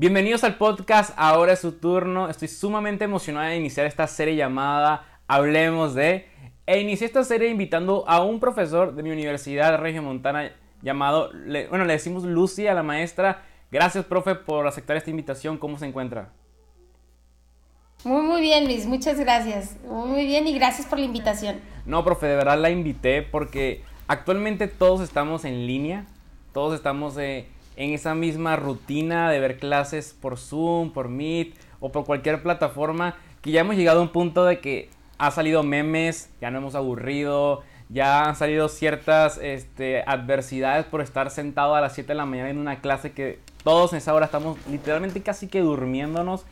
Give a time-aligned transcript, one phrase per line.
[0.00, 2.30] Bienvenidos al podcast, ahora es su turno.
[2.30, 6.26] Estoy sumamente emocionada de iniciar esta serie llamada Hablemos de.
[6.64, 11.28] E inicié esta serie invitando a un profesor de mi universidad Reggio Montana llamado,
[11.68, 13.42] bueno, le decimos Lucy a la maestra.
[13.70, 15.58] Gracias, profe, por aceptar esta invitación.
[15.58, 16.32] ¿Cómo se encuentra?
[18.02, 18.86] Muy, muy bien, Luis.
[18.86, 19.76] Muchas gracias.
[19.84, 21.60] Muy bien y gracias por la invitación.
[21.84, 26.06] No, profe, de verdad la invité porque actualmente todos estamos en línea.
[26.54, 27.18] Todos estamos...
[27.18, 27.48] Eh,
[27.80, 33.16] en esa misma rutina de ver clases por Zoom, por Meet o por cualquier plataforma,
[33.40, 36.74] que ya hemos llegado a un punto de que ha salido memes, ya no hemos
[36.74, 42.26] aburrido, ya han salido ciertas este, adversidades por estar sentado a las 7 de la
[42.26, 46.44] mañana en una clase que todos en esa hora estamos literalmente casi que durmiéndonos.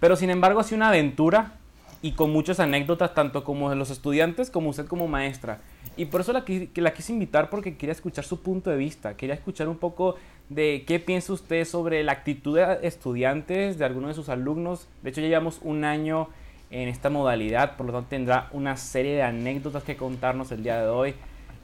[0.00, 1.58] Pero sin embargo ha sido una aventura
[2.04, 5.62] y con muchas anécdotas, tanto como de los estudiantes como usted como maestra.
[5.96, 6.44] Y por eso la,
[6.74, 10.16] la quise invitar porque quería escuchar su punto de vista, quería escuchar un poco
[10.50, 14.86] de qué piensa usted sobre la actitud de estudiantes, de algunos de sus alumnos.
[15.02, 16.28] De hecho, ya llevamos un año
[16.70, 20.82] en esta modalidad, por lo tanto tendrá una serie de anécdotas que contarnos el día
[20.82, 21.14] de hoy.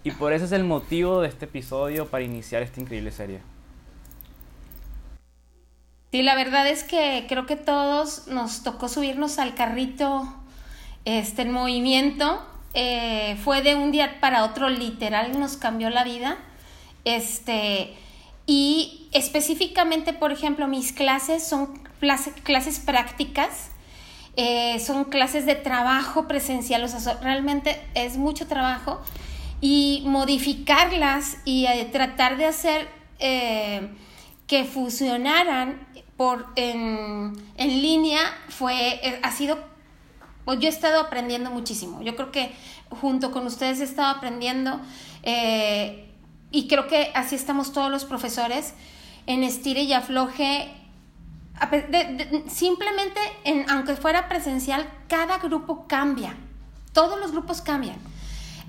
[0.05, 3.41] Y por eso es el motivo de este episodio para iniciar esta increíble serie.
[6.11, 10.35] Sí, la verdad es que creo que todos nos tocó subirnos al carrito
[11.05, 12.45] este, en movimiento.
[12.75, 16.39] Eh, fue de un día para otro, literal, nos cambió la vida.
[17.05, 17.95] Este,
[18.45, 21.81] y específicamente, por ejemplo, mis clases son
[22.43, 23.71] clases prácticas,
[24.37, 29.01] eh, son clases de trabajo presencial, o sea, realmente es mucho trabajo
[29.61, 32.89] y modificarlas y eh, tratar de hacer
[34.51, 35.79] que fusionaran
[36.21, 39.59] por, en, en línea fue, ha sido,
[40.45, 42.03] pues yo he estado aprendiendo muchísimo.
[42.03, 42.55] Yo creo que
[42.91, 44.79] junto con ustedes he estado aprendiendo
[46.51, 48.75] y creo que así estamos todos los profesores,
[49.27, 50.71] en estire y afloje.
[52.49, 56.37] simplemente, en, aunque fuera presencial, cada grupo cambia.
[56.93, 57.97] Todos los grupos cambian.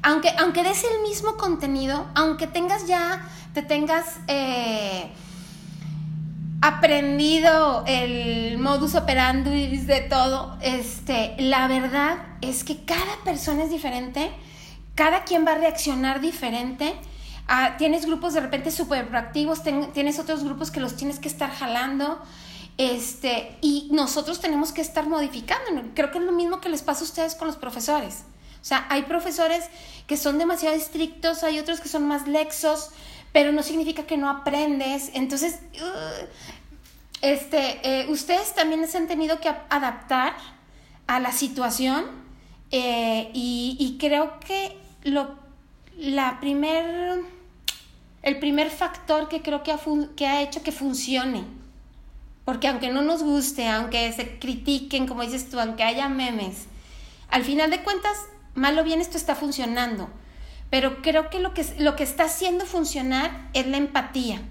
[0.04, 5.12] Aunque, aunque des el mismo contenido, aunque tengas ya, te tengas eh,
[6.62, 14.32] aprendido el modus operandi de todo, este, la verdad es que cada persona es diferente,
[14.96, 16.96] cada quien va a reaccionar diferente
[17.54, 19.62] Ah, tienes grupos de repente súper proactivos,
[19.94, 22.18] tienes otros grupos que los tienes que estar jalando.
[22.78, 25.84] Este, y nosotros tenemos que estar modificando.
[25.94, 28.24] Creo que es lo mismo que les pasa a ustedes con los profesores.
[28.62, 29.66] O sea, hay profesores
[30.08, 32.92] que son demasiado estrictos, hay otros que son más lexos,
[33.32, 35.12] pero no significa que no aprendes.
[35.14, 36.26] Entonces, uh,
[37.22, 40.34] este, eh, ustedes también se han tenido que adaptar
[41.08, 42.06] a la situación
[42.72, 45.36] eh, y, y, creo que lo,
[45.98, 47.22] la primer
[48.24, 49.80] el primer factor que creo que ha,
[50.16, 51.44] que ha hecho que funcione.
[52.46, 56.66] Porque aunque no nos guste, aunque se critiquen, como dices tú, aunque haya memes,
[57.30, 58.18] al final de cuentas,
[58.56, 60.10] mal o bien esto está funcionando.
[60.72, 64.42] Pero creo que lo que, lo que está haciendo funcionar es la empatía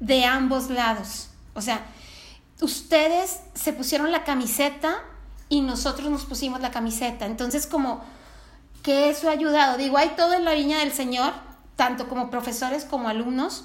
[0.00, 1.28] de ambos lados.
[1.54, 1.86] O sea,
[2.62, 5.02] ustedes se pusieron la camiseta
[5.50, 7.26] y nosotros nos pusimos la camiseta.
[7.26, 8.02] Entonces, como
[8.82, 9.76] que eso ha ayudado.
[9.76, 11.34] Digo, hay todo en la viña del Señor,
[11.76, 13.64] tanto como profesores como alumnos.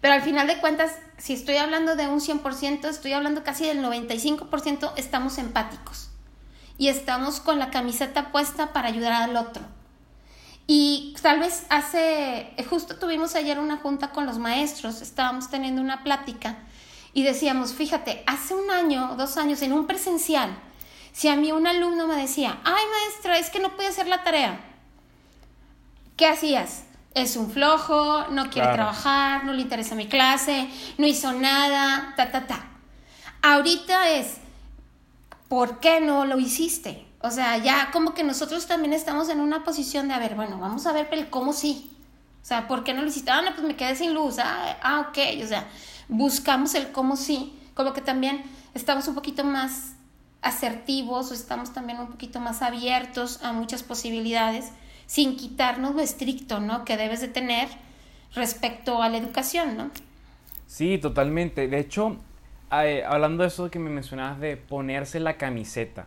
[0.00, 3.84] Pero al final de cuentas, si estoy hablando de un 100%, estoy hablando casi del
[3.84, 6.10] 95%, estamos empáticos.
[6.78, 9.62] Y estamos con la camiseta puesta para ayudar al otro.
[10.72, 16.04] Y tal vez hace, justo tuvimos ayer una junta con los maestros, estábamos teniendo una
[16.04, 16.58] plática
[17.12, 20.56] y decíamos, fíjate, hace un año, dos años, en un presencial,
[21.10, 24.22] si a mí un alumno me decía, ay maestra, es que no pude hacer la
[24.22, 24.60] tarea,
[26.16, 26.84] ¿qué hacías?
[27.14, 32.30] Es un flojo, no quiere trabajar, no le interesa mi clase, no hizo nada, ta,
[32.30, 32.64] ta, ta.
[33.42, 34.36] Ahorita es,
[35.48, 37.09] ¿por qué no lo hiciste?
[37.22, 40.58] O sea, ya como que nosotros también estamos en una posición de, a ver, bueno,
[40.58, 41.90] vamos a ver el cómo sí.
[42.42, 43.30] O sea, ¿por qué no lo hiciste?
[43.30, 44.38] Ah, no, pues me quedé sin luz.
[44.38, 45.18] Ah, ah, ok.
[45.44, 45.68] O sea,
[46.08, 47.54] buscamos el cómo sí.
[47.74, 49.94] Como que también estamos un poquito más
[50.40, 54.72] asertivos o estamos también un poquito más abiertos a muchas posibilidades
[55.04, 56.84] sin quitarnos lo estricto, ¿no?
[56.84, 57.68] Que debes de tener
[58.34, 59.90] respecto a la educación, ¿no?
[60.66, 61.68] Sí, totalmente.
[61.68, 62.16] De hecho,
[62.72, 66.06] eh, hablando de eso que me mencionabas de ponerse la camiseta,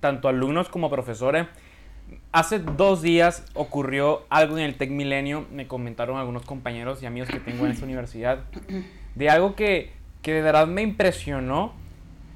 [0.00, 1.46] tanto alumnos como profesores,
[2.32, 7.28] hace dos días ocurrió algo en el Tec Milenio, me comentaron algunos compañeros y amigos
[7.28, 8.40] que tengo en esta universidad,
[9.14, 11.72] de algo que, que de verdad me impresionó,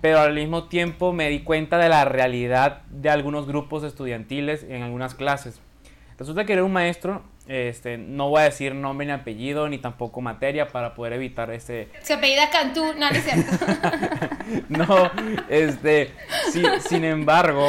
[0.00, 4.82] pero al mismo tiempo me di cuenta de la realidad de algunos grupos estudiantiles en
[4.82, 5.60] algunas clases.
[6.18, 10.20] Resulta que era un maestro Este, no voy a decir nombre ni apellido, ni tampoco
[10.20, 11.88] materia para poder evitar ese...
[12.02, 13.66] Se apellida Cantú, no, no es cierto.
[14.68, 15.10] no,
[15.48, 16.12] este,
[16.80, 17.68] sin embargo,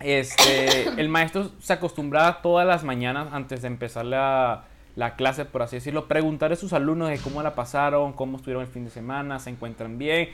[0.00, 4.64] este, el maestro se acostumbraba todas las mañanas antes de empezar la,
[4.96, 8.64] la clase, por así decirlo, preguntar a sus alumnos de cómo la pasaron, cómo estuvieron
[8.64, 10.30] el fin de semana, se encuentran bien,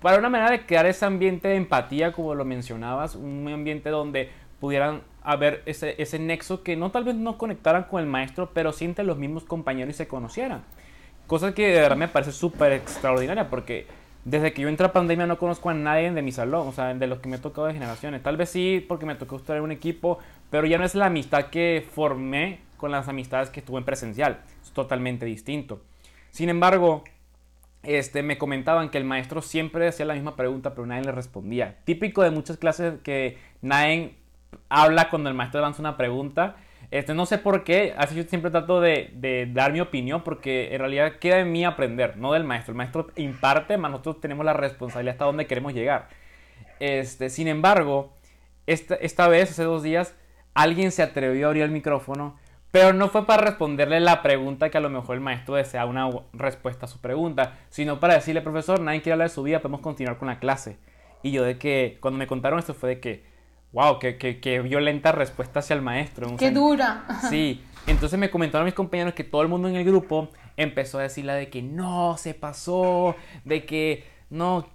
[0.00, 4.30] para una manera de crear ese ambiente de empatía, como lo mencionabas, un ambiente donde
[4.60, 8.72] pudieran haber ese, ese nexo que no tal vez no conectaran con el maestro, pero
[8.72, 10.62] sí entre los mismos compañeros y se conocieran.
[11.26, 13.86] Cosa que de verdad me parece súper extraordinaria porque
[14.24, 16.94] desde que yo entré a pandemia no conozco a nadie de mi salón, o sea,
[16.94, 18.22] de los que me he tocado de generaciones.
[18.22, 21.06] Tal vez sí porque me tocó estar en un equipo, pero ya no es la
[21.06, 24.40] amistad que formé con las amistades que estuve en presencial.
[24.62, 25.82] Es totalmente distinto.
[26.30, 27.02] Sin embargo,
[27.82, 31.78] este, me comentaban que el maestro siempre hacía la misma pregunta, pero nadie le respondía.
[31.84, 34.14] Típico de muchas clases que nadie
[34.68, 36.56] habla cuando el maestro lanza una pregunta.
[36.90, 40.78] Este, no sé por qué, así yo siempre trato de, dar mi opinión porque en
[40.78, 42.72] realidad queda en mí aprender, no del maestro.
[42.72, 46.08] El maestro imparte, más nosotros tenemos la responsabilidad hasta dónde queremos llegar.
[46.78, 48.12] Este, sin embargo,
[48.66, 50.14] esta, esta vez, hace dos días,
[50.54, 52.38] alguien se atrevió a abrir el micrófono,
[52.70, 56.08] pero no fue para responderle la pregunta que a lo mejor el maestro desea una
[56.32, 59.80] respuesta a su pregunta, sino para decirle, profesor, nadie quiere hablar de su vida, podemos
[59.80, 60.78] continuar con la clase.
[61.22, 63.35] Y yo de que, cuando me contaron esto fue de que,
[63.76, 66.34] wow, qué, violenta respuesta hacia el maestro.
[66.38, 67.04] Qué dura.
[67.28, 71.02] Sí, entonces me comentaron mis compañeros que todo el mundo en el grupo empezó a
[71.02, 74.66] decirle de que no, se pasó, de que no,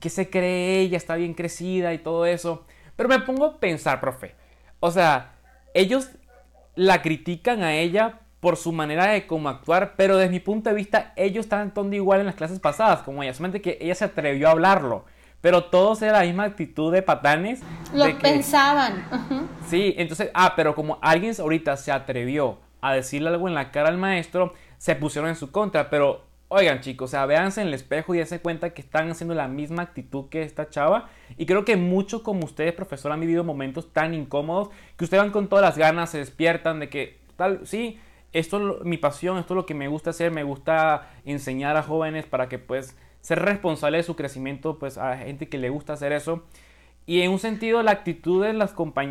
[0.00, 2.66] que se cree, ella está bien crecida y todo eso.
[2.96, 4.34] Pero me pongo a pensar, profe.
[4.80, 5.36] O sea,
[5.72, 6.10] ellos
[6.74, 10.74] la critican a ella por su manera de cómo actuar, pero desde mi punto de
[10.74, 14.06] vista ellos estaban todo igual en las clases pasadas, como ella, solamente que ella se
[14.06, 15.04] atrevió a hablarlo.
[15.40, 17.60] Pero todos eran la misma actitud de patanes.
[17.94, 19.04] Lo pensaban.
[19.68, 23.88] Sí, entonces, ah, pero como alguien ahorita se atrevió a decirle algo en la cara
[23.88, 25.90] al maestro, se pusieron en su contra.
[25.90, 29.34] Pero, oigan chicos, o sea, véanse en el espejo y dense cuenta que están haciendo
[29.34, 31.08] la misma actitud que esta chava.
[31.36, 35.32] Y creo que muchos como ustedes, profesor, han vivido momentos tan incómodos que ustedes van
[35.32, 38.00] con todas las ganas, se despiertan de que, tal, sí,
[38.32, 41.82] esto es mi pasión, esto es lo que me gusta hacer, me gusta enseñar a
[41.82, 42.96] jóvenes para que pues
[43.28, 46.44] ser responsable de su crecimiento, pues a gente que le gusta hacer eso.
[47.04, 48.54] Y en un sentido, la actitud de,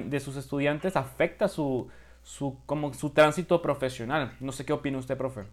[0.05, 1.87] de sus estudiantes afecta su,
[2.23, 4.35] su, como su tránsito profesional.
[4.39, 5.43] No sé qué opina usted, profe.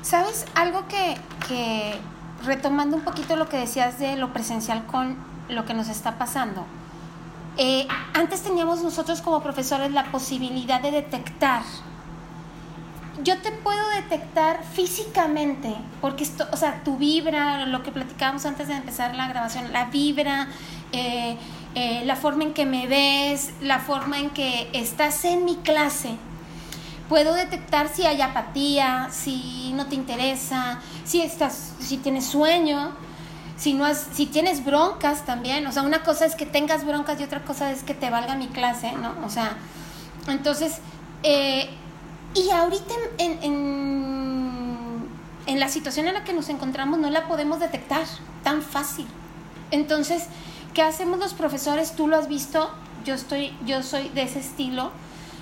[0.00, 0.46] ¿Sabes?
[0.54, 1.16] Algo que,
[1.48, 1.92] que,
[2.46, 5.18] retomando un poquito lo que decías de lo presencial con
[5.50, 6.64] lo que nos está pasando.
[7.58, 11.60] Eh, antes teníamos nosotros como profesores la posibilidad de detectar
[13.22, 18.68] yo te puedo detectar físicamente, porque esto, o sea, tu vibra, lo que platicábamos antes
[18.68, 20.48] de empezar la grabación, la vibra,
[20.92, 21.36] eh,
[21.74, 26.10] eh, la forma en que me ves, la forma en que estás en mi clase.
[27.08, 32.92] Puedo detectar si hay apatía, si no te interesa, si estás, si tienes sueño,
[33.56, 35.66] si no has, si tienes broncas también.
[35.66, 38.34] O sea, una cosa es que tengas broncas y otra cosa es que te valga
[38.34, 39.14] mi clase, ¿no?
[39.24, 39.56] O sea,
[40.28, 40.78] entonces
[41.22, 41.70] eh,
[42.34, 43.38] y ahorita en,
[45.46, 48.04] en, la situación en la que nos encontramos no la podemos detectar
[48.42, 49.06] tan fácil.
[49.70, 50.24] Entonces,
[50.74, 51.94] ¿qué hacemos los profesores?
[51.94, 52.70] Tú lo has visto,
[53.04, 54.90] yo, estoy, yo soy de ese estilo.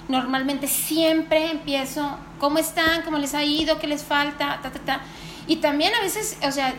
[0.09, 3.03] Normalmente siempre empiezo, ¿cómo están?
[3.03, 3.79] ¿Cómo les ha ido?
[3.79, 4.61] ¿Qué les falta?
[4.63, 5.01] Ta, ta, ta.
[5.47, 6.75] Y también a veces, o sea,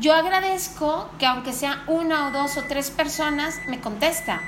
[0.00, 4.40] yo agradezco que aunque sea una o dos o tres personas, me contesta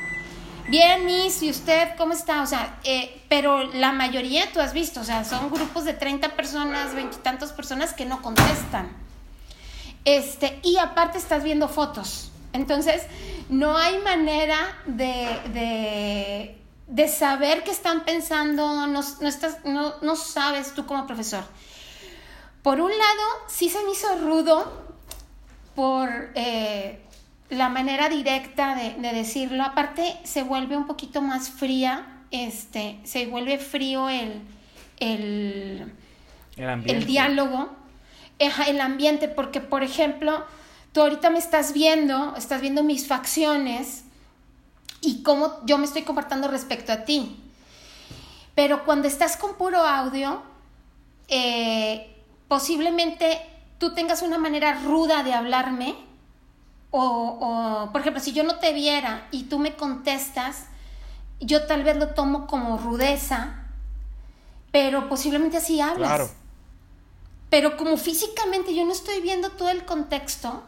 [0.69, 2.43] bien, Miss, ¿y usted cómo está?
[2.43, 6.37] O sea, eh, pero la mayoría tú has visto, o sea, son grupos de 30
[6.37, 8.91] personas, veintitantas personas que no contestan.
[10.05, 12.33] Este, y aparte estás viendo fotos.
[12.53, 13.03] Entonces,
[13.49, 20.87] no hay manera de, de, saber qué están pensando, no, estás, no, no sabes tú
[20.87, 21.45] como profesor.
[22.63, 24.71] Por un lado, sí se me hizo rudo
[25.75, 26.31] por...
[26.35, 27.02] Eh,
[27.53, 29.63] la manera directa de, decirlo.
[29.63, 34.41] Aparte, se vuelve un poquito más fría, este, se vuelve frío el,
[34.99, 35.93] el,
[36.57, 37.69] el, diálogo,
[38.39, 40.47] el ambiente, porque, por ejemplo,
[40.93, 44.05] tú ahorita me estás viendo, estás viendo mis facciones
[45.03, 47.37] y cómo yo me estoy comportando respecto a ti.
[48.55, 50.43] Pero cuando estás con puro audio,
[51.29, 52.17] eh,
[52.49, 53.43] posiblemente
[53.77, 56.12] tú tengas una manera ruda de hablarme
[56.93, 60.67] o, por ejemplo, si yo no te viera y tú me contestas,
[61.41, 63.65] yo tal vez lo tomo como rudeza,
[64.71, 66.09] pero posiblemente así hablas.
[66.09, 66.31] Claro.
[67.49, 70.63] Pero como físicamente yo no estoy viendo todo el contexto,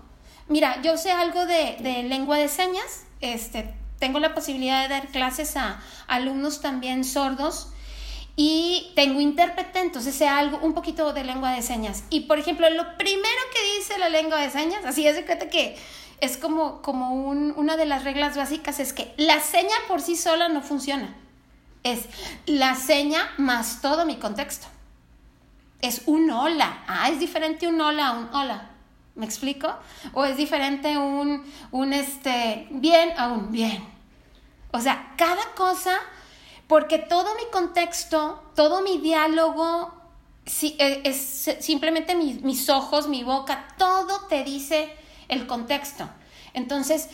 [0.49, 5.09] mira, yo sé algo de, de lengua de señas, este, tengo la posibilidad de dar
[5.09, 7.69] clases a alumnos también sordos
[8.37, 12.05] y tengo intérprete, entonces sé algo, un poquito de lengua de señas.
[12.11, 15.49] Y por ejemplo, lo primero que dice la lengua de señas, así es de cuenta
[15.49, 15.77] que
[16.25, 20.49] es como, como una de las reglas básicas, es que la seña por sí sola
[20.49, 21.15] no funciona.
[21.83, 22.07] Es
[22.47, 24.67] la seña más todo mi contexto.
[25.83, 26.83] Es un hola.
[26.89, 28.71] Ah, es diferente un hola a un hola.
[29.15, 29.73] ¿Me explico?
[30.13, 33.85] O es diferente un, un este, bien a un bien.
[34.73, 36.01] O sea, cada cosa
[36.67, 39.93] porque todo mi contexto, todo mi diálogo,
[40.63, 44.91] e, es simplemente mis, ojos, mi boca, todo te dice
[45.29, 46.09] el contexto.
[46.53, 47.09] Entonces,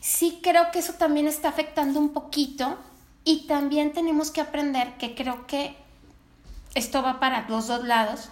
[0.00, 2.78] sí creo que eso también está afectando un poquito
[3.24, 5.76] y también tenemos que aprender que creo que
[6.74, 8.30] esto va para los dos lados.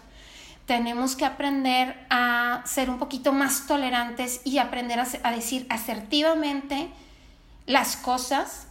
[0.66, 6.88] Tenemos que aprender a ser un poquito más tolerantes y aprender a decir asertivamente
[7.66, 8.66] las cosas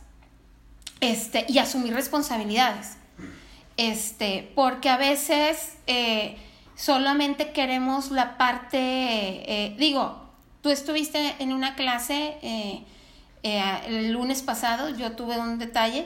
[1.00, 2.98] este, y asumir responsabilidades.
[3.78, 6.38] Este, porque a veces eh,
[6.76, 10.27] solamente queremos la parte, eh, digo,
[10.68, 12.84] tú estuviste en una clase eh,
[13.42, 16.06] el lunes pasado, yo tuve un detalle,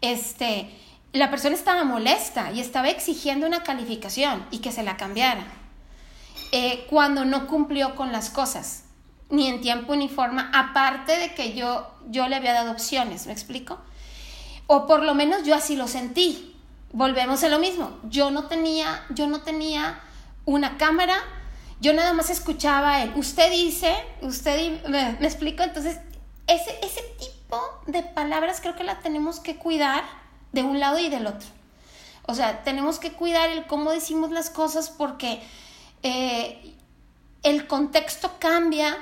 [0.00, 0.70] este,
[1.12, 5.44] la persona estaba molesta y estaba exigiendo una calificación y que se la cambiara.
[6.88, 8.84] cuando no cumplió con las cosas,
[9.30, 13.32] ni en tiempo ni forma, aparte de que yo, yo le había dado opciones, ¿me
[13.32, 13.80] explico?
[14.68, 16.54] O por lo menos yo así lo sentí.
[16.92, 17.98] Volvemos a lo mismo.
[18.04, 19.98] Yo no tenía, yo no tenía
[20.44, 21.18] una cámara,
[21.80, 23.12] yo nada más escuchaba él.
[23.16, 25.98] Usted dice, usted me, me explico, entonces
[26.46, 30.04] ese, ese tipo de palabras creo que la tenemos que cuidar
[30.52, 31.48] de un lado y del otro.
[32.26, 35.40] O sea, tenemos que cuidar el cómo decimos las cosas porque
[36.02, 36.74] eh,
[37.42, 38.98] el contexto cambia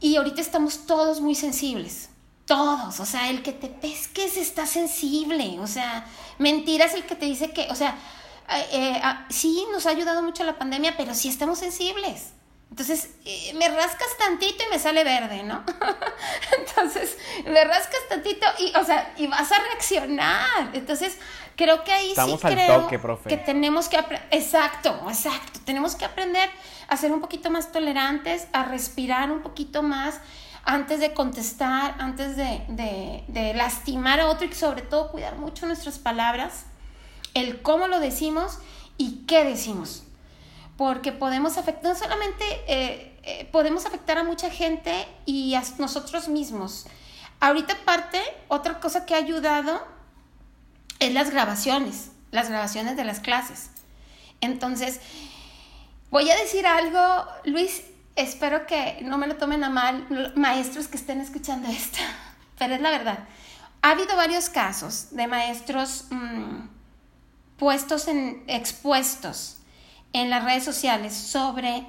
[0.00, 2.10] y ahorita estamos todos muy sensibles
[2.48, 6.06] todos, o sea, el que te pesques está sensible, o sea,
[6.38, 7.98] mentiras el que te dice que, o sea,
[8.50, 12.32] eh, eh, ah, sí, nos ha ayudado mucho la pandemia, pero sí estamos sensibles.
[12.70, 15.64] Entonces, eh, me rascas tantito y me sale verde, ¿no?
[16.58, 20.70] Entonces, me rascas tantito y, o sea, y vas a reaccionar.
[20.74, 21.18] Entonces,
[21.56, 22.88] creo que ahí sí creo
[23.26, 23.98] que tenemos que
[24.30, 26.48] exacto, exacto, tenemos que aprender
[26.88, 30.20] a ser un poquito más tolerantes, a respirar un poquito más,
[30.64, 36.66] antes de contestar, antes de, lastimar a otro y sobre todo cuidar mucho nuestras palabras,
[37.38, 38.58] el cómo lo decimos
[38.96, 40.04] y qué decimos.
[40.76, 46.28] Porque podemos afectar, no solamente eh, eh, podemos afectar a mucha gente y a nosotros
[46.28, 46.86] mismos.
[47.40, 49.86] Ahorita parte, otra cosa que ha ayudado
[50.98, 53.70] es las grabaciones, las grabaciones de las clases.
[54.40, 55.00] Entonces,
[56.10, 57.82] voy a decir algo, Luis,
[58.16, 61.98] espero que no me lo tomen a mal maestros que estén escuchando esto,
[62.58, 63.18] pero es la verdad.
[63.82, 66.77] Ha habido varios casos de maestros mm,
[67.58, 69.56] puestos en, expuestos
[70.12, 71.86] en las redes sociales sobre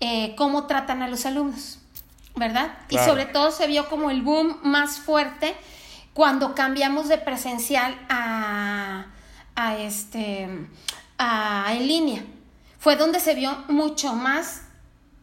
[0.00, 1.78] eh, cómo tratan a los alumnos,
[2.34, 2.78] ¿verdad?
[2.90, 5.56] Y sobre todo se vio como el boom más fuerte
[6.12, 9.06] cuando cambiamos de presencial a,
[9.54, 10.48] a este,
[11.18, 12.24] a en línea.
[12.78, 14.62] Fue donde se vio mucho más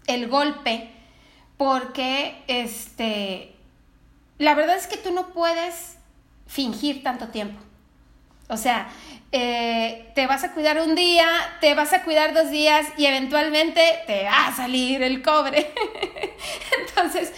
[0.07, 0.91] el golpe
[1.57, 3.53] porque este
[4.37, 5.97] la verdad es que tú no puedes
[6.47, 7.61] fingir tanto tiempo.
[8.47, 8.87] O sea,
[9.31, 11.27] eh, te vas a cuidar un día,
[11.59, 15.73] te vas a cuidar dos días y eventualmente te va a salir el cobre.
[16.87, 17.33] Entonces,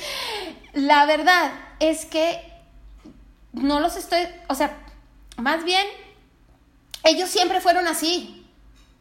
[0.73, 2.41] la verdad es que
[3.53, 4.75] no los estoy, o sea,
[5.37, 5.85] más bien,
[7.03, 8.45] ellos siempre fueron así.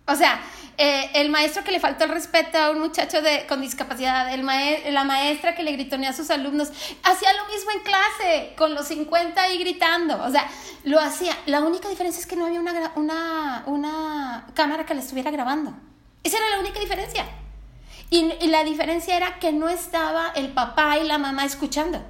[0.07, 0.41] O sea,
[0.77, 4.45] eh, el maestro que le faltó el respeto a un muchacho de, con discapacidad, el
[4.93, 6.71] la maestra que le gritonea a sus alumnos,
[7.03, 10.49] hacía lo mismo en clase, con los 50 ahí gritando, o sea,
[10.85, 11.37] lo hacía.
[11.47, 15.75] La única diferencia es que no había una, una, una cámara que le estuviera grabando.
[16.25, 17.25] Esa era la única diferencia.
[18.11, 22.03] Y, la diferencia era que no estaba el papá y la mamá escuchando.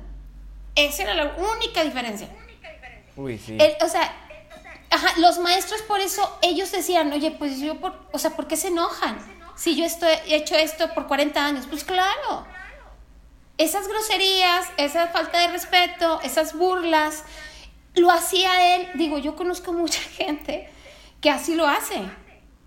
[0.74, 2.28] Esa era la única diferencia.
[3.16, 3.56] Uy, sí.
[3.80, 4.12] o sea,
[4.94, 8.56] Ajá, los maestros por eso, ellos decían, oye, pues yo, por, o sea, ¿por qué
[8.56, 9.18] se enojan?
[9.56, 12.46] Si yo estoy, he hecho esto por 40 años, pues claro.
[13.58, 17.24] Esas groserías, esa falta de respeto, esas burlas,
[17.96, 18.88] lo hacía él.
[18.94, 20.70] Digo, yo conozco mucha gente
[21.20, 22.00] que así lo hace.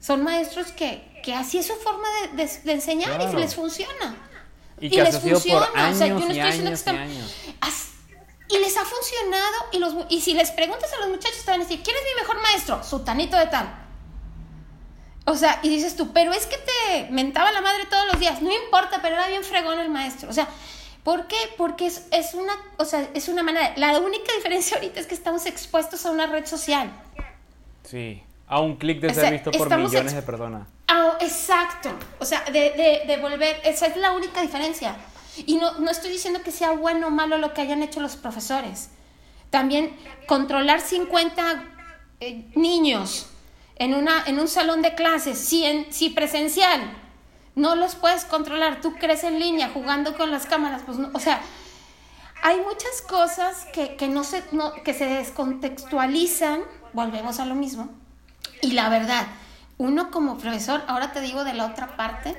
[0.01, 4.17] Son maestros que, que así es su forma de, enseñar y les funciona.
[4.81, 5.91] Y, les funciona.
[5.91, 7.09] o sea, yo no estoy diciendo que están.
[8.49, 9.55] Y les ha funcionado.
[9.71, 12.03] Y, los, y si les preguntas a los muchachos, te van a decir, ¿quién es
[12.03, 12.83] mi mejor maestro?
[12.83, 13.67] Sutanito de tal.
[15.25, 18.41] O sea, y dices tú, pero es que te mentaba la madre todos los días.
[18.41, 20.29] No importa, pero era bien fregón el maestro.
[20.29, 20.47] O sea,
[21.03, 21.35] ¿por qué?
[21.57, 23.73] Porque es, es una, o sea, es una manera.
[23.75, 26.91] La única diferencia ahorita es que estamos expuestos a una red social.
[27.83, 30.67] Sí, a un clic de ser visto por millones de personas.
[30.87, 31.89] Ah, exacto,
[32.19, 34.95] o sea, de, de, volver, esa es la única diferencia.
[35.45, 38.15] Y no, no estoy diciendo que sea bueno o malo lo que hayan hecho los
[38.15, 38.89] profesores.
[39.49, 39.95] También
[40.27, 41.63] controlar 50
[42.19, 43.27] eh, niños
[43.77, 46.81] en, una, en un salón de clases, si, en, si presencial,
[47.55, 51.19] no los puedes controlar, tú crees en línea jugando con las cámaras, pues no, o
[51.19, 51.41] sea,
[52.43, 56.61] hay muchas cosas que, que no se, no, que se descontextualizan,
[56.93, 57.89] volvemos a lo mismo,
[58.61, 59.27] y la verdad,
[59.77, 62.35] uno como profesor, ahora te digo de la otra parte,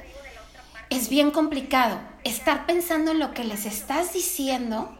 [0.90, 4.94] es bien complicado estar pensando en lo que les estás diciendo,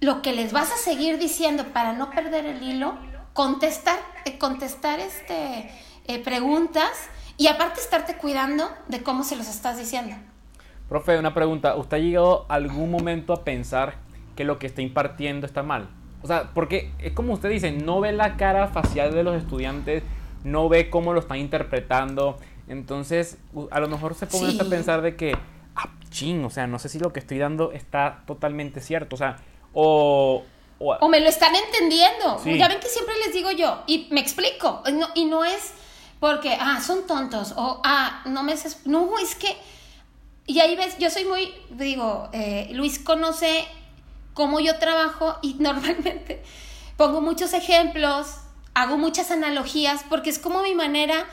[0.00, 2.96] lo que les vas a seguir diciendo para no perder el hilo,
[3.32, 5.70] contestar, eh, contestar este,
[6.06, 6.90] eh, preguntas
[7.36, 10.16] y aparte estarte cuidando de cómo se los estás diciendo.
[10.88, 11.76] Profe, una pregunta.
[11.76, 13.96] ¿Usted ha llegado algún momento a pensar
[14.36, 15.88] que lo que está impartiendo está mal?
[16.22, 20.02] O sea, porque es como usted dice, no ve la cara facial de los estudiantes,
[20.44, 22.38] no ve cómo lo están interpretando.
[22.68, 23.38] Entonces,
[23.70, 25.36] a lo mejor se pone a pensar de que,
[25.76, 29.16] ah, ching, o sea, no sé si lo que estoy dando está totalmente cierto.
[29.16, 29.38] O sea,
[29.72, 30.44] o...
[30.80, 32.40] O, me lo están entendiendo.
[32.44, 34.84] Ya ven que siempre les digo yo, y me explico,
[35.16, 35.72] y no es
[36.20, 38.54] porque, ah, son tontos, o, ah, no me...
[38.84, 39.56] No, es que...
[40.46, 43.66] Y ahí ves, yo soy muy, digo, eh, Luis conoce
[44.34, 46.42] cómo yo trabajo y normalmente
[46.96, 48.38] pongo muchos ejemplos,
[48.74, 51.26] hago muchas analogías, porque es como mi manera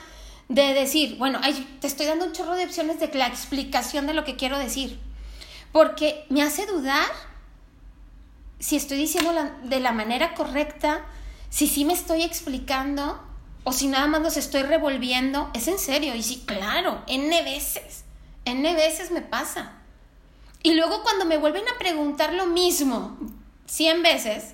[0.49, 1.39] de decir, bueno,
[1.79, 4.99] te estoy dando un chorro de opciones de la explicación de lo que quiero decir,
[5.71, 7.07] porque me hace dudar
[8.59, 9.33] si estoy diciendo
[9.63, 11.05] de la manera correcta,
[11.49, 13.21] si sí me estoy explicando
[13.63, 15.49] o si nada más los estoy revolviendo.
[15.53, 18.05] Es en serio, y sí, claro, N veces,
[18.45, 19.73] N veces me pasa.
[20.63, 23.17] Y luego cuando me vuelven a preguntar lo mismo
[23.67, 24.53] 100 veces,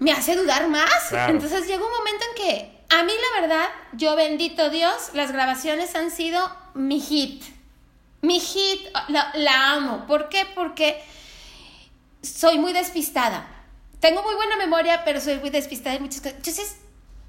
[0.00, 1.12] me hace dudar más.
[1.28, 5.96] Entonces llega un momento en que a mí la verdad, yo bendito Dios, las grabaciones
[5.96, 7.42] han sido mi hit.
[8.22, 10.06] Mi hit, la, amo.
[10.06, 10.46] ¿Por qué?
[10.54, 11.02] Porque
[12.22, 13.48] soy muy despistada.
[13.98, 16.36] Tengo muy buena memoria, pero soy muy despistada en muchas cosas.
[16.36, 16.76] Entonces,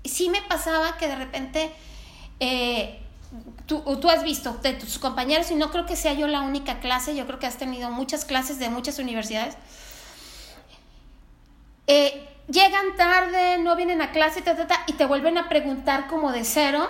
[0.04, 1.72] sí me pasaba que de repente
[2.39, 3.00] eh,
[3.66, 6.80] tú, tú, has visto de tus compañeros, y no creo que sea yo la única
[6.80, 9.56] clase, yo creo que has tenido muchas clases de muchas universidades.
[11.88, 14.44] Eh, llegan tarde, no vienen a clase,
[14.88, 16.90] y te vuelven a preguntar como de cero.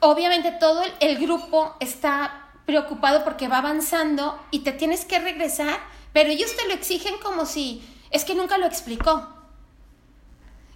[0.00, 5.78] Obviamente todo el grupo está preocupado porque va avanzando y te tienes que regresar
[6.12, 9.28] pero ellos te lo exigen como si es que nunca lo explicó.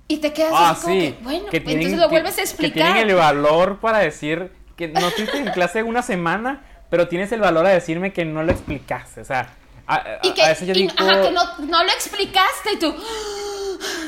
[0.06, 1.16] Y te quedas ah, así sí.
[1.22, 2.74] bueno, que entonces lo vuelves a explicar.
[2.74, 7.32] Que tienen el valor para decir que no estuviste en clase una semana, pero tienes
[7.32, 9.22] el valor a decirme que no lo explicaste.
[9.22, 9.54] O sea,
[9.86, 10.92] a, y que, yo digo...
[10.96, 12.94] Ajá, que no, no lo explicaste y tú...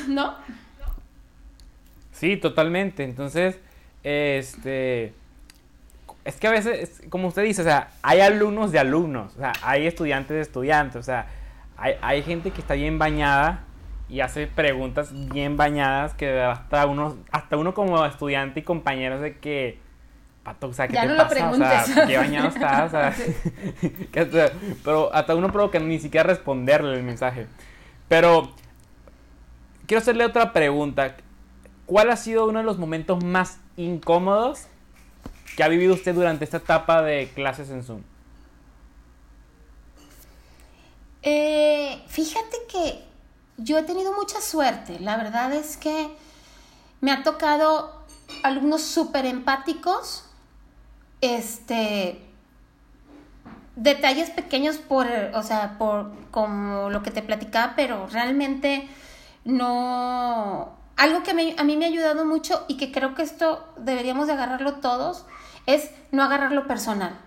[0.08, 0.34] ¿No?
[2.12, 3.04] Sí, totalmente.
[3.04, 3.58] Entonces,
[4.02, 5.12] este
[6.26, 9.52] es que a veces, como usted dice, o sea, hay alumnos de alumnos, o sea,
[9.62, 11.28] hay estudiantes de estudiantes, o sea,
[11.76, 13.60] hay, gente que está bien bañada
[14.08, 19.38] y hace preguntas bien bañadas que hasta uno, hasta uno como estudiante y compañeros de
[19.38, 19.78] que,
[20.42, 21.46] pato, o sea, ¿qué ya te no pasa?
[21.46, 22.86] Lo o sea, ¿qué bañado estás?
[22.86, 23.14] O sea,
[24.84, 27.46] pero hasta uno provoca ni siquiera responderle el mensaje.
[28.08, 28.52] Pero
[29.87, 31.16] quiero hacerle otra pregunta.
[31.87, 34.66] ¿Cuál ha sido uno de los momentos más incómodos
[35.57, 38.03] ¿Qué ha vivido usted durante esta etapa de clases en Zoom?
[41.22, 43.03] Eh, fíjate que
[43.57, 45.01] yo he tenido mucha suerte.
[45.01, 46.11] La verdad es que
[47.01, 48.03] me ha tocado
[48.42, 50.25] alumnos súper empáticos.
[51.22, 52.20] Este.
[53.77, 58.88] Detalles pequeños por, o sea, por como lo que te platicaba, pero realmente
[59.46, 60.76] no.
[60.96, 64.35] Algo que a mí me ha ayudado mucho y que creo que esto deberíamos de
[64.35, 65.24] agarrarlo todos
[65.66, 67.18] es no agarrarlo personal.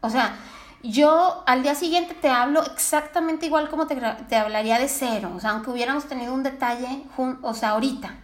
[0.00, 0.36] O sea,
[0.82, 3.96] yo al día siguiente te hablo exactamente igual como te,
[4.28, 7.02] te hablaría de cero, o sea, aunque hubiéramos tenido un detalle,
[7.42, 8.14] o sea, ahorita.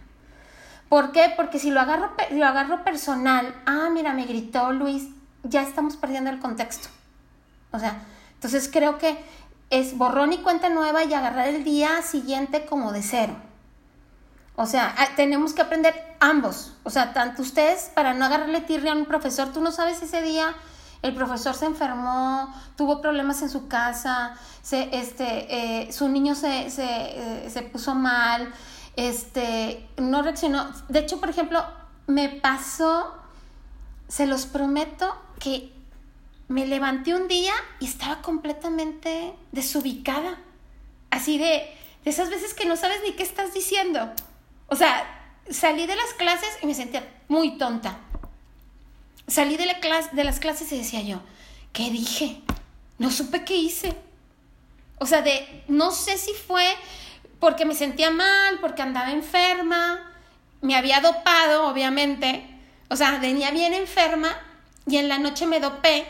[0.87, 1.33] ¿Por qué?
[1.35, 5.09] Porque si lo agarro, lo agarro personal, ah, mira, me gritó Luis,
[5.43, 6.87] ya estamos perdiendo el contexto.
[7.71, 8.03] O sea,
[8.35, 9.17] entonces creo que
[9.73, 13.35] es borrón y cuenta nueva y agarrar el día siguiente como de cero.
[14.55, 16.73] O sea, ah, tenemos que aprender ambos.
[16.83, 20.21] O sea, tanto ustedes para no agarrarle tirria a un profesor, tú no sabes ese
[20.21, 20.55] día
[21.01, 26.69] el profesor se enfermó, tuvo problemas en su casa, se, este, eh, su niño se,
[26.69, 28.53] se, eh, se, puso mal,
[28.95, 30.71] este, no reaccionó.
[30.87, 31.61] De hecho, por ejemplo,
[32.07, 33.15] me pasó,
[34.07, 35.73] se los prometo, que
[36.47, 40.39] me levanté un día y estaba completamente desubicada.
[41.09, 44.11] Así de, de esas veces que no sabes ni qué estás diciendo.
[44.67, 47.97] O sea, salí de las clases y me sentía muy tonta.
[49.27, 49.79] Salí de, la
[50.11, 51.21] de las clases y decía yo,
[51.71, 52.41] ¿qué dije?
[52.97, 53.95] No supe qué hice.
[54.99, 56.65] O sea, de, no sé si fue
[57.39, 60.11] porque me sentía mal, porque andaba enferma,
[60.61, 62.47] me había dopado, obviamente.
[62.89, 64.35] O sea, venía bien enferma
[64.87, 66.05] y en la noche me dopé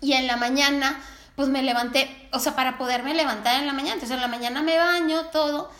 [0.00, 1.00] y en la mañana
[1.36, 3.94] pues me levanté, o sea, para poderme levantar en la mañana.
[3.94, 5.70] Entonces en la mañana me baño, todo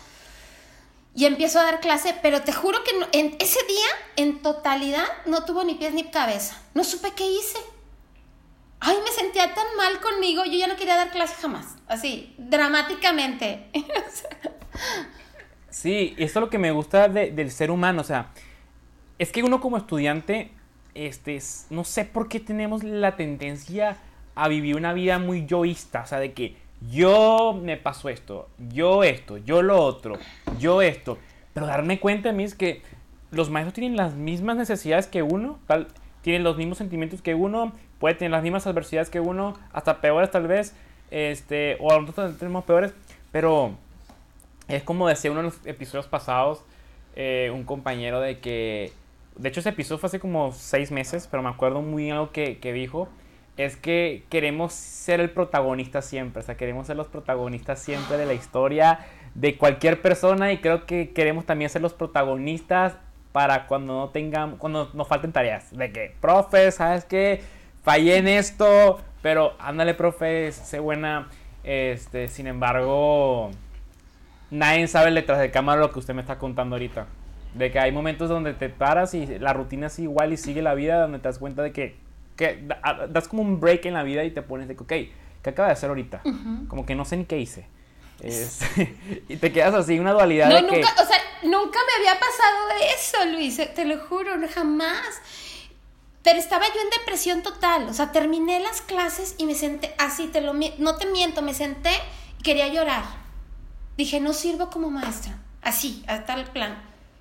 [1.14, 5.44] y empiezo a dar clase, pero te juro que en ese día, en totalidad, no
[5.44, 6.56] tuvo ni pies ni cabeza.
[6.74, 7.59] No supe qué hice.
[8.78, 11.76] Ay, me sentía tan mal conmigo, yo ya no quería dar clase jamás.
[11.88, 13.70] Así, dramáticamente.
[15.70, 18.30] sí, esto es lo que me gusta del ser humano, o sea,
[19.18, 20.52] es que uno como estudiante,
[20.94, 23.98] este, no sé por qué tenemos la tendencia
[24.35, 26.57] a vivir una vida muy yoísta, o sea, de que
[26.90, 30.16] yo me pasó esto, yo esto, yo lo otro,
[30.59, 31.19] yo esto.
[31.53, 32.83] Pero darme cuenta a mí es que
[33.31, 35.88] los maestros tienen las mismas necesidades que uno, tal,
[36.23, 40.31] tienen los mismos sentimientos que uno, puede tener las mismas adversidades que uno, hasta peores
[40.31, 40.75] tal vez,
[41.11, 42.95] este, o a nosotros tenemos peores,
[43.31, 43.75] pero
[44.69, 46.62] es como decía uno de los episodios pasados,
[47.14, 48.93] eh, un compañero de que,
[49.37, 52.33] de hecho ese episodio fue hace como seis meses, pero me acuerdo muy bien algo
[52.33, 53.09] que, que dijo,
[53.61, 58.27] es que queremos ser el protagonista siempre, o sea, queremos ser los protagonistas siempre de
[58.27, 59.01] la historia
[59.35, 62.96] de cualquier persona y creo que queremos también ser los protagonistas
[63.33, 67.42] para cuando no tengamos, cuando nos falten tareas, de que, profe, ¿sabes qué?
[67.83, 71.29] Fallé en esto, pero ándale, profe, sé buena,
[71.62, 73.51] este, sin embargo,
[74.51, 77.07] nadie sabe detrás de cámara lo que usted me está contando ahorita.
[77.55, 80.75] De que hay momentos donde te paras y la rutina es igual y sigue la
[80.75, 81.96] vida, donde te das cuenta de que
[82.40, 82.66] que
[83.11, 85.68] das como un break en la vida y te pones de que, ok, ¿qué acaba
[85.68, 86.22] de hacer ahorita?
[86.68, 87.66] Como que no sé ni qué hice.
[89.29, 92.68] y te quedas así, una dualidad no, de nunca, o sea, nunca me había pasado
[92.94, 95.20] eso, Luis, te lo juro, jamás.
[96.22, 100.26] Pero estaba yo en depresión total, o sea, terminé las clases y me senté así,
[100.26, 101.92] te lo no te miento, me senté
[102.38, 103.05] y quería llorar.
[103.96, 106.72] Dije, no sirvo como maestra, así, a tal plan.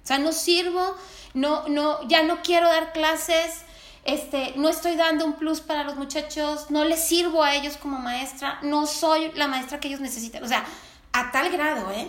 [0.04, 0.96] O sea, no sirvo,
[1.34, 3.64] no, no, ya no quiero dar clases,
[4.14, 8.00] este, no estoy dando un plus para los muchachos, no les sirvo a ellos como
[8.00, 10.44] maestra, no soy la maestra que ellos necesitan.
[10.44, 10.66] O sea,
[11.14, 12.08] a tal grado, ¿eh?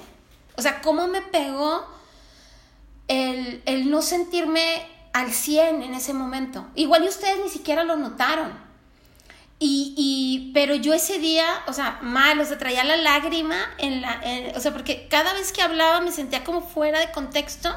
[0.56, 1.86] O sea, cómo me pegó
[3.08, 6.66] el, el no sentirme al 100 en ese momento.
[6.74, 8.52] Igual y ustedes ni siquiera lo notaron.
[9.58, 14.00] Y, y, pero yo ese día, o sea, mal, o sea, traía la lágrima en
[14.00, 14.22] la,
[14.56, 17.76] o sea, porque cada vez que hablaba me sentía como fuera de contexto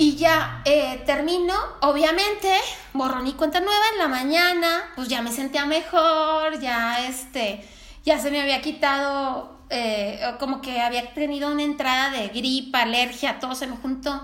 [0.00, 2.50] y ya eh, termino, obviamente,
[2.94, 7.62] borrón y cuenta nueva en la mañana, pues ya me sentía mejor, ya este,
[8.02, 13.40] ya se me había quitado, eh, como que había tenido una entrada de gripa, alergia,
[13.40, 14.22] todo se me juntó.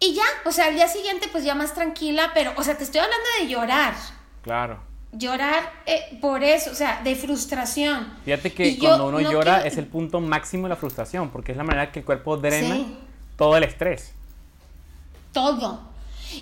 [0.00, 2.84] Y ya, o sea, al día siguiente pues ya más tranquila, pero, o sea, te
[2.84, 3.92] estoy hablando de llorar.
[4.40, 4.80] Claro.
[5.12, 8.10] Llorar eh, por eso, o sea, de frustración.
[8.24, 11.64] Fíjate que cuando uno llora es el punto máximo de la frustración, porque es la
[11.64, 12.78] manera que el cuerpo drena
[13.36, 14.14] todo el estrés
[15.32, 15.80] todo.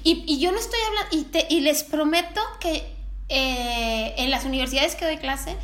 [0.05, 2.96] Y, yo no estoy hablando, y, te, y les prometo que
[3.29, 5.57] eh, en las universidades que doy clase,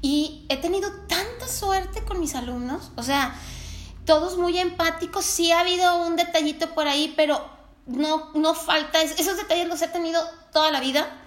[0.00, 3.34] y he tenido tanta suerte con mis alumnos, o sea,
[4.04, 7.44] todos muy empáticos, sí ha habido un detallito por ahí, pero
[7.86, 11.20] no, no falta, esos detalles los he tenido toda la vida.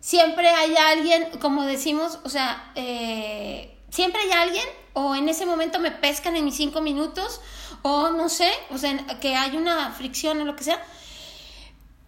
[0.00, 5.78] Siempre hay alguien, como decimos, o sea, eh, siempre hay alguien, o en ese momento
[5.78, 7.40] me pescan en mis cinco minutos,
[7.82, 10.82] o no sé, o sea, que hay una fricción o lo que sea,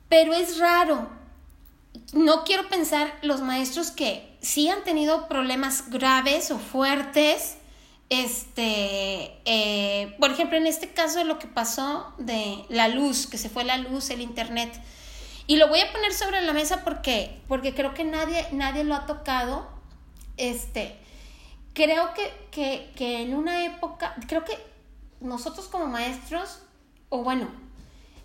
[0.09, 1.09] pero es raro.
[2.13, 7.57] No quiero pensar los maestros que sí han tenido problemas graves o fuertes,
[8.09, 13.49] este, eh, por ejemplo, en este caso lo que pasó de la luz, que se
[13.49, 14.73] fue la luz, el internet,
[15.47, 18.97] y lo voy a poner sobre la mesa porque, porque creo que nadie, nadie lo
[18.97, 19.69] ha tocado,
[20.37, 20.97] este,
[21.73, 24.59] creo que, que, que en una época, creo que
[25.21, 26.63] nosotros como maestros,
[27.09, 27.49] o bueno,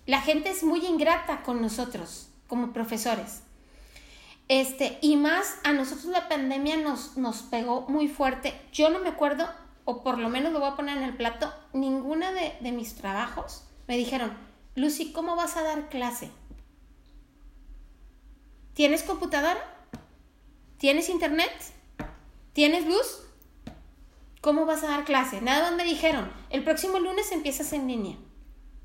[0.05, 3.41] la gente es muy ingrata con nosotros como profesores.
[4.47, 8.53] Este, y más a nosotros la pandemia nos, nos pegó muy fuerte.
[8.71, 9.49] Yo no me acuerdo,
[9.85, 12.95] o por lo menos lo voy a poner en el plato, ninguna de, de mis
[12.95, 14.35] trabajos me dijeron,
[14.75, 16.29] Lucy, ¿cómo vas a dar clase?
[18.73, 19.59] ¿Tienes computadora?
[20.77, 21.51] ¿Tienes internet?
[22.53, 23.24] ¿Tienes luz?
[24.45, 25.41] ¿Cómo vas a dar clase?
[25.41, 28.15] Nada más me dijeron, el próximo lunes empiezas en línea.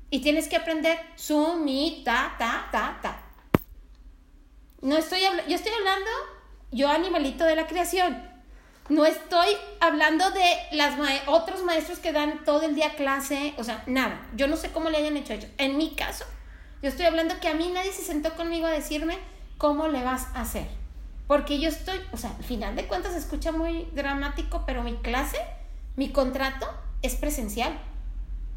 [0.09, 3.21] Y tienes que aprender Zoom, y ta, ta, ta, ta.
[4.81, 6.09] No estoy yo estoy hablando,
[6.71, 8.27] yo animalito de la creación.
[8.89, 10.97] No estoy hablando de las
[11.27, 14.27] otros maestros que dan todo el día clase, o sea, nada.
[14.35, 15.51] Yo no sé cómo le hayan hecho ellos.
[15.59, 16.25] En mi caso,
[16.81, 19.19] yo estoy hablando que a mí nadie se sentó conmigo a decirme
[19.59, 20.80] cómo le vas a hacer.
[21.31, 24.97] Porque yo estoy, o sea, al final de cuentas se escucha muy dramático, pero mi
[24.97, 25.37] clase,
[25.95, 26.67] mi contrato
[27.01, 27.71] es presencial,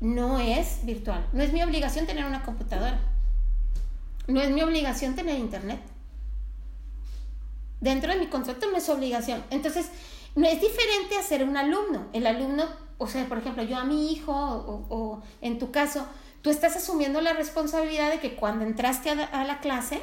[0.01, 1.25] no es virtual.
[1.33, 2.99] No es mi obligación tener una computadora.
[4.27, 5.79] No es mi obligación tener internet.
[7.81, 9.45] Dentro de mi contrato no es obligación.
[9.51, 9.87] Entonces,
[10.35, 12.09] no es diferente a ser un alumno.
[12.13, 12.65] El alumno,
[12.99, 16.09] o sea, por ejemplo, yo a mi hijo, o, en tu caso,
[16.43, 20.03] tú estás asumiendo la responsabilidad de que cuando entraste a la clase,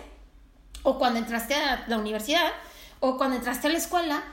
[0.84, 2.52] o cuando entraste a la universidad,
[3.00, 4.24] o cuando entraste a la escuela,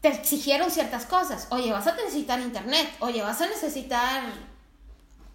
[0.00, 1.46] te exigieron ciertas cosas.
[1.50, 4.22] Oye, vas a necesitar internet, oye, vas a necesitar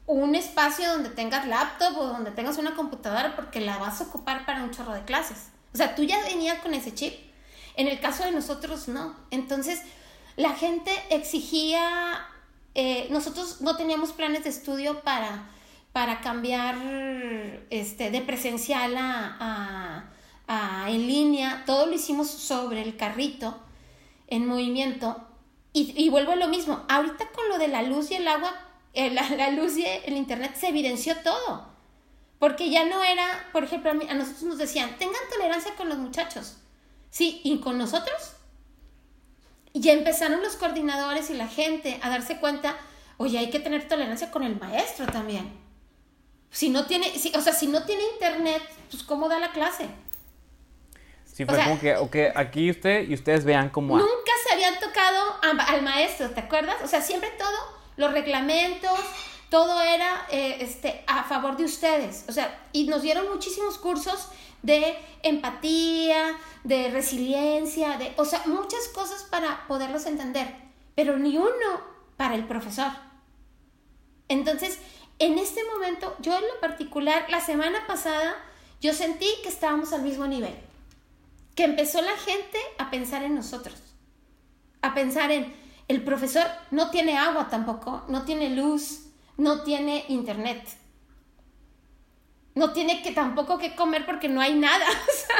[0.05, 4.45] un espacio donde tengas laptop o donde tengas una computadora porque la vas a ocupar
[4.45, 5.49] para un chorro de clases.
[5.73, 7.13] O sea, tú ya venías con ese chip.
[7.75, 9.15] En el caso de nosotros, no.
[9.31, 9.81] Entonces,
[10.35, 12.25] la gente exigía,
[12.73, 15.49] eh, nosotros no teníamos planes de estudio para,
[15.97, 16.75] para cambiar
[17.71, 20.11] este, de presencial a
[20.87, 23.57] en línea, todo lo hicimos sobre el carrito,
[24.27, 25.27] en movimiento.
[25.73, 28.53] Y, vuelvo a lo mismo, ahorita con lo de la luz y el agua,
[28.93, 31.65] eh, la, luz y el internet se evidenció todo.
[32.37, 36.57] Porque ya no era, por ejemplo, a, nosotros nos decían, tengan tolerancia con los muchachos.
[37.09, 38.33] Sí, y con nosotros.
[39.73, 42.75] Y ya empezaron los coordinadores y la gente a darse cuenta,
[43.17, 45.66] oye, hay que tener tolerancia con el maestro también.
[46.51, 49.87] Si no tiene, o sea, si no tiene internet, pues ¿cómo da la clase?
[51.25, 53.95] Sí, fue como que, ok, aquí usted y ustedes vean cómo...
[53.97, 55.35] Nunca se habían tocado
[55.67, 56.77] al maestro, ¿te acuerdas?
[56.83, 57.57] O sea, siempre todo,
[57.95, 58.99] los reglamentos,
[59.49, 62.25] todo era eh, este, a favor de ustedes.
[62.27, 64.29] O sea, y nos dieron muchísimos cursos
[64.63, 70.55] de empatía, de resiliencia, de, o sea, muchas cosas para poderlos entender,
[70.95, 71.81] pero ni uno
[72.17, 72.91] para el profesor.
[74.27, 74.79] Entonces,
[75.19, 78.35] en este momento, yo en lo particular, la semana pasada,
[78.81, 80.55] yo sentí que estábamos al mismo nivel.
[81.55, 83.75] Que empezó la gente a pensar en nosotros,
[84.81, 85.55] a pensar en,
[85.87, 89.05] el profesor no tiene agua tampoco, no tiene luz,
[89.37, 90.61] no tiene internet,
[92.53, 94.85] no tiene que tampoco que comer porque no hay nada,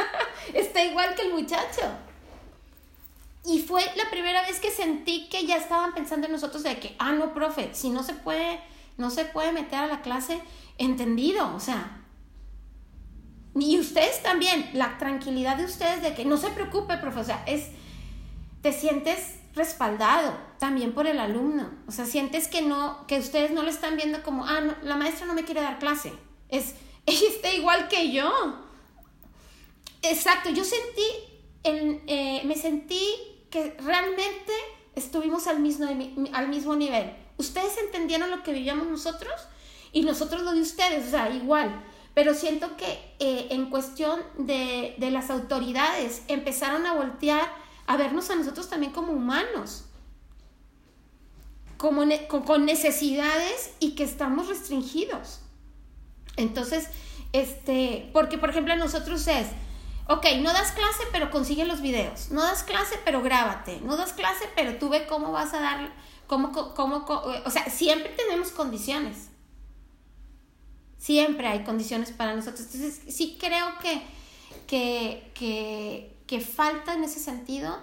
[0.54, 1.82] está igual que el muchacho.
[3.44, 6.96] Y fue la primera vez que sentí que ya estaban pensando en nosotros de que,
[6.98, 8.60] ah, no, profe, si no se puede,
[8.98, 10.40] no se puede meter a la clase,
[10.76, 11.98] entendido, o sea,
[13.54, 17.68] y ustedes también, la tranquilidad de ustedes de que no se preocupe, profesor, es,
[18.62, 21.70] te sientes respaldado también por el alumno.
[21.86, 25.26] O sea, sientes que no, que ustedes no le están viendo como, ah, la maestra
[25.26, 26.12] no me quiere dar clase.
[26.48, 26.74] Es,
[27.06, 28.30] ella está igual que yo.
[30.02, 31.06] Exacto, yo sentí,
[31.64, 33.02] el, eh, me sentí
[33.50, 34.52] que realmente
[34.94, 35.86] estuvimos al mismo,
[36.32, 37.12] al mismo nivel.
[37.38, 39.32] Ustedes entendieron lo que vivíamos nosotros
[39.92, 41.82] y nosotros lo de ustedes, o sea, igual.
[42.14, 47.48] Pero siento que eh, en cuestión de, las autoridades empezaron a voltear
[47.86, 49.84] a vernos a nosotros también como humanos,
[51.76, 52.02] como
[52.44, 55.40] con, necesidades y que estamos restringidos.
[56.36, 56.88] Entonces,
[57.32, 59.46] este, porque por ejemplo a nosotros es,
[60.08, 64.12] ok, no das clase, pero consigue los videos, no das clase, pero grábate, no das
[64.12, 65.92] clase, pero tú ve cómo vas a dar,
[66.28, 67.06] cómo, cómo,
[67.44, 69.30] o sea, siempre tenemos condiciones.
[70.98, 72.60] Siempre hay condiciones para nosotros.
[72.60, 74.02] Entonces, sí creo que,
[75.34, 77.76] que, que, falta en ese sentido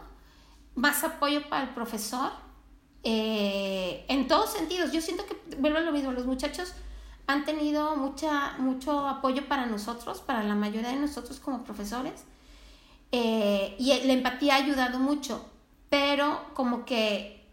[0.76, 2.32] más apoyo para el profesor
[3.04, 4.92] eh, en todos sentidos.
[4.92, 6.74] Yo siento que, vuelvo a lo mismo, los muchachos
[7.28, 12.24] han tenido mucha, mucho apoyo para nosotros, para la mayoría de nosotros como profesores,
[13.12, 15.50] eh, y la empatía ha ayudado mucho,
[15.90, 17.45] pero como que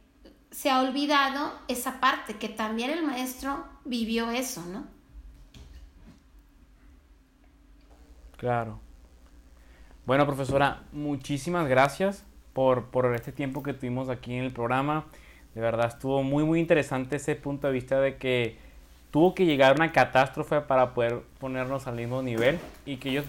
[0.52, 4.84] se ha olvidado esa parte, que también el maestro vivió eso, ¿no?
[8.36, 8.78] Claro.
[10.04, 15.06] Bueno, profesora, muchísimas gracias por, este tiempo que tuvimos aquí en el programa.
[15.54, 18.58] De verdad estuvo muy, muy interesante ese punto de vista de que
[19.10, 23.24] tuvo que llegar una catástrofe para poder ponernos al mismo nivel y que ellos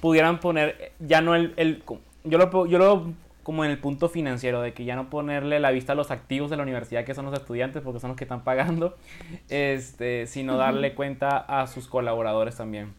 [0.00, 1.82] pudieran poner ya no el,
[2.24, 5.70] yo lo yo lo como en el punto financiero de que ya no ponerle la
[5.70, 8.24] vista a los activos de la universidad que son los estudiantes porque son los que
[8.24, 8.96] están pagando
[9.48, 12.94] este sino darle cuenta a sus colaboradores también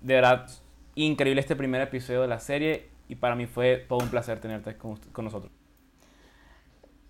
[0.00, 0.48] de verdad,
[0.94, 4.76] increíble este primer episodio de la serie y para mí fue todo un placer tenerte
[4.76, 5.52] con, nosotros.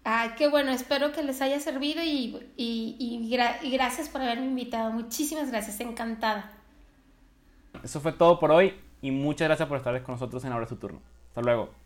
[0.04, 4.92] Ay, qué bueno, espero que les haya servido y, y, gracias por haberme invitado.
[4.92, 6.52] Muchísimas gracias, encantada.
[7.82, 10.76] Eso fue todo por hoy y muchas gracias por estar con nosotros en Ahora su
[10.76, 11.00] turno.
[11.28, 11.85] Hasta luego.